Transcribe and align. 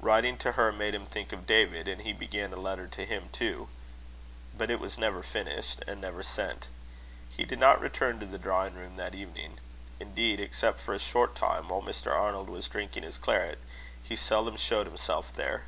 Writing 0.00 0.38
to 0.38 0.52
her 0.52 0.70
made 0.70 0.94
him 0.94 1.04
think 1.04 1.32
of 1.32 1.48
David, 1.48 1.88
and 1.88 2.02
he 2.02 2.12
began 2.12 2.52
a 2.52 2.56
letter 2.56 2.86
to 2.86 3.04
him 3.04 3.28
too; 3.32 3.68
but 4.56 4.70
it 4.70 4.78
was 4.78 4.98
never 4.98 5.20
finished, 5.20 5.82
and 5.88 6.00
never 6.00 6.22
sent. 6.22 6.68
He 7.36 7.42
did 7.42 7.58
not 7.58 7.80
return 7.80 8.20
to 8.20 8.26
the 8.26 8.38
drawing 8.38 8.74
room 8.74 8.94
that 8.98 9.16
evening. 9.16 9.58
Indeed, 9.98 10.38
except 10.38 10.78
for 10.78 10.94
a 10.94 11.00
short 11.00 11.34
time, 11.34 11.70
while 11.70 11.82
Mr. 11.82 12.12
Arnold 12.14 12.48
was 12.50 12.68
drinking 12.68 13.02
his 13.02 13.18
claret, 13.18 13.58
he 14.00 14.14
seldom 14.14 14.54
showed 14.56 14.86
himself 14.86 15.34
there. 15.34 15.64